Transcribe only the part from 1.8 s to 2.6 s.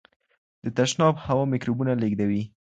لیږدوي.